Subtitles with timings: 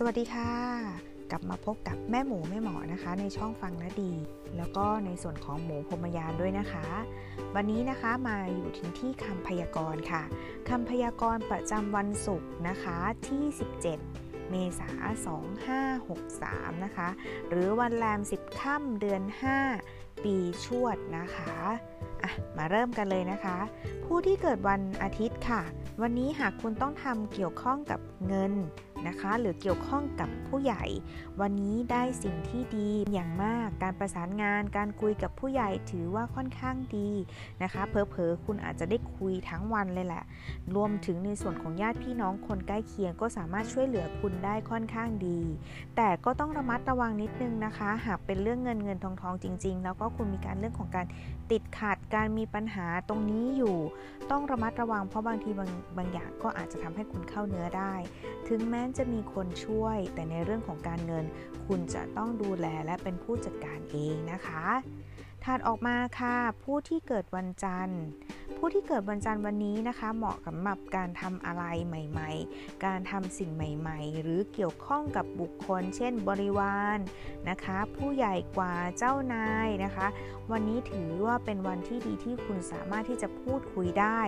[0.00, 0.52] สวัสดีค่ะ
[1.30, 4.12] กลับมาพบกับแม่หมูแม่หมอนะคะ ในช่องฟังนะดี
[4.56, 6.86] แล้วก็ในส่วนของหมูพรมยานด้วยนะคะ
[7.54, 10.22] วันนี้นะคะมาอยู่ที่ที่คำพยากรณ์ค่ะ
[10.68, 12.98] คำพยากรณ์ประจำวันศุกร์นะคะ
[13.28, 13.44] ที่
[13.96, 14.90] 17 เมษา
[16.08, 17.08] 2563 นะคะ
[17.48, 19.22] หรือวันแรม 10ค่ำเดือน
[19.74, 21.54] 5 ปีชวดนะคะ
[22.22, 23.58] อะมาเริ่มกันเลยนะคะ
[24.04, 25.62] ผู้ที่เกิดวันอาทิตย์ค่ะ
[26.02, 28.52] วันนี้หากคุณต้องทำเกี่ยวข้องกับเงิน
[29.06, 30.84] นะคะ หรือเกี่ยวข้องกับผู้ใหญ่
[31.40, 37.10] วันนี้ได้สิ่งที่ดีอย่างมาก การประสานงาน การคุยกับผู้ใหญ่ถือว่าค่อนข้างดี
[37.62, 40.24] นะคะเพอเพอคุณอาจจะได้คุยทั้งวันเลยแหละ
[40.74, 45.40] รวมถึงในส่วนของญาติพี่น้องคนใกล้เคียงก็สามารถช่วยเหลือคุณได้ค่อนข้างดี
[45.96, 51.06] แต่ก็ต้องระมัดระวังนิดนึงนะคะ หากเป็นเรื่องเงินเงินทองทองจริง ๆ แล้วก็คุณมีการเรื่องของการ
[51.50, 53.76] ติดขัดการมีปัญหาตรงนี้อยู่
[54.30, 57.94] ต้องระมัดระวังเพราะบางทีบางบางอย่างก็อาจจะทำให้คุณเข้าเนื้อได้
[58.48, 61.24] ถึงแม้จะมีคนช่วย แต่ในเรื่องของการเงิน
[61.66, 64.64] คุณจะต้องดูแลและเป็นผู้จัดการเองนะคะ
[65.44, 68.02] ถัดออกมาค่ะ ผู้ที่เกิดวันจันทร์
[68.56, 76.98] ผู้ที่เกิดวันจันทร์วันนี้นะคะ เหมาะสำหรับการทำอะไรใหม่ ๆ การทำสิ่งใหม่ ๆ หรือเกี่ยวข้องกับบุคคล เช่น บริวาร
[77.48, 80.06] นะคะ ผู้ใหญ่กว่าเจ้านายนะคะ
[80.52, 84.20] วันนี้ถือว่าเป็นวันที่ดีที่คุณสามารถที่จะพูดคุยได้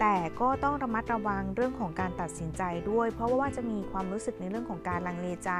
[0.00, 5.50] แต่ก็ต้องระมัดระวังเรื่องของการตัดสินใจด้วย เพราะว่าจะมีความรู้สึกในเรื่องของการลังเลใจ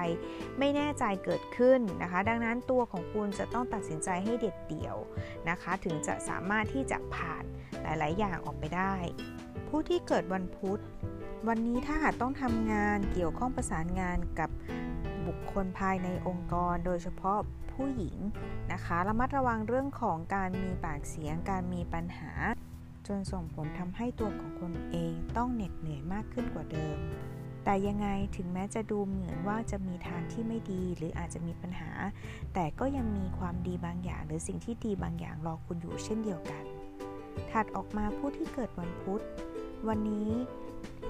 [0.58, 4.96] ไม่แน่ใจเกิดขึ้นนะคะ ดังนั้นตัวของคุณจะต้องตัดสินใจให้เด็ดเดี่ยว
[5.48, 7.44] นะคะ ถึงจะสามารถที่จะผ่าน
[7.84, 8.94] หลายๆ อย่างออกไปได้
[9.68, 10.80] ผู้ที่เกิดวันพุธ
[11.48, 14.50] วันนี้ถ้าหากต้องทำงานเกี่ยวข้องประสานงานกับ
[15.26, 17.38] บุคคลภายในองค์กร โดยเฉพาะ
[17.72, 18.16] ผู้หญิง
[18.72, 22.32] นะคะระมัดระวังเรื่องของการมีปากเสียง การมีปัญหา
[23.06, 26.98] จนส่งผลทำให้ตัวของคนเองต้องเหน็ดเหนื่อยมากขึ้นกว่าเดิม
[27.64, 31.90] แต่ยังไงถึงแม้จะดูเหมือนว่าจะมีทางที่ไม่ดีหรืออาจจะมีปัญหา
[32.54, 36.64] แต่ก็ยังมีความดีบางอย่าง หรือสิ่งที่ดีบางอย่างรอคุณอยู่เช่นเดียวกัน
[37.50, 39.22] ถัดออกมาผู้ที่เกิดวันพุธ
[39.88, 40.30] วันนี้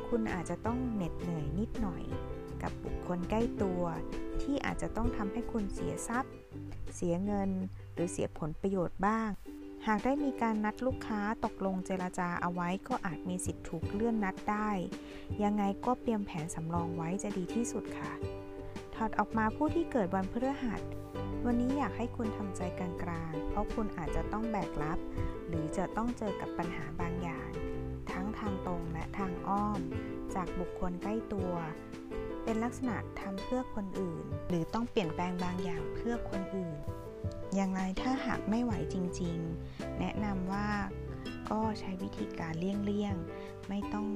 [0.09, 2.05] คุณอาจจะต้องเหน็ดเหนื่อยนิดหน่อย
[2.63, 3.83] กับบุคคลใกล้ตัว
[4.43, 6.33] ที่อาจจะต้องทำให้คุณเสียทรัพย์
[6.95, 7.51] เสียเงิน
[7.95, 9.31] หรือเสียผลประโยชน์บ้าง
[9.87, 14.71] หากได้มีการนัดลูกค้าตกลงเจรจาเอาไว้ก็อาจมีสิทธิ์ถูกเลื่อนนัดได้
[15.43, 18.13] ยังไงก็เตรียมแผนสำรองไว้จะดีที่สุดค่ะ
[19.03, 20.81] ถอดออกมาผู้ที่เกิดวันพฤหัส
[21.47, 24.99] วันนี้อยากให้คุณทำใจกลางๆ เพราะคุณอาจจะต้องแบกรับ
[25.49, 27.49] หรือจะต้องเจอกับปัญหาบางอย่าง
[28.13, 29.81] ทั้งทางตรงและทางอ้อม
[30.35, 31.53] จากบุคคลใกล้ตัว
[32.45, 36.77] เป็นลักษณะทำเพื่อคนอื่น หรือต้องเปลี่ยนแปลงบางอย่างเพื่อคนอื่น
[37.55, 40.69] อย่างไรถ้าหากไม่ไหวจริงๆ แนะนำว่า
[41.51, 44.07] ก็ใช้วิธีการเลี่ยงๆ ไม่ต้อง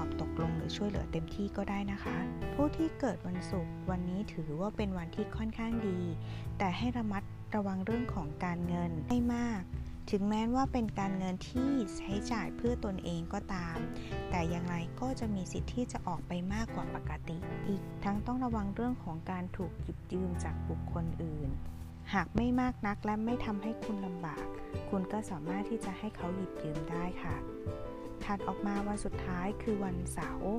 [0.00, 2.16] อบตกลงหรือช่วยเหลือเต็มที่ก็ได้นะคะ
[2.54, 6.00] ผู้ที่เกิดวันศุกร์วันนี้ถือว่าเป็นวันที่ค่อนข้างดี
[6.58, 7.22] แต่ให้ระมัด
[7.54, 9.62] ระวังเรื่องของการเงินไม่มาก
[10.10, 13.76] ถึงแม้ว่าเป็นการเงินที่ใช้จ่ายเพื่อตนเองก็ตาม
[14.30, 21.48] แต่อย่างไรก็จะมีสิทธิ์ที่จะออกไปมากกว่าปกติ อีกทั้งต้องระวังเรื่องของการถูกหยิบยืมจากบุคคลอื่น
[22.14, 24.44] หากไม่มากนักและไม่ทำให้คุณลำบาก
[24.90, 27.36] คุณก็สามารถที่จะให้เขาหยิบยืมได้ค่ะ
[28.26, 30.54] ถัดออกมาวันสุดท้ายคือวันเสาร์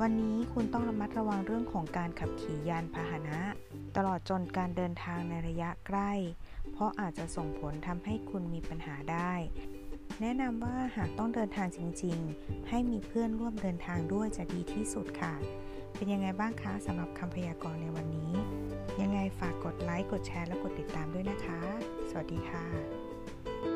[0.00, 3.38] วันนี้คุณต้องระมัดระวังเรื่องของการขับขี่ยานพาหนะ
[3.96, 6.12] ตลอดจนการเดินทางในระยะใกล้
[6.72, 9.32] เพราะอาจจะส่งผลทำให้คุณมีปัญหาได้
[10.20, 15.34] แนะนำว่าหากต้องเดินทางจริงๆ ให้มีเพื่อนร่วมเดินทางด้วยจะดีที่สุดค่ะ
[15.94, 18.32] เป็นยังไงบ้างคะสำหรับคำพยากรณ์ในวันนี้
[19.00, 21.60] ยังไงฝากกดไลค์กดแชร์และกดติดตามด้วยนะคะ
[22.10, 23.71] สวัสดีค่ะ